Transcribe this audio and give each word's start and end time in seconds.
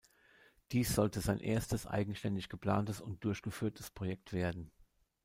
Dies 0.71 0.95
sollte 0.95 1.21
sein 1.21 1.39
erstes 1.39 1.85
eigenständig 1.85 2.49
geplantes 2.49 3.01
und 3.01 3.23
durchgeführtes 3.23 3.91
Projekt 3.91 4.33
werden. 4.33 4.71